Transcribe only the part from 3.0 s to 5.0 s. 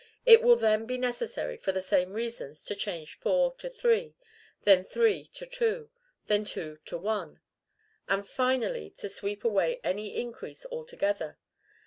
four to three; then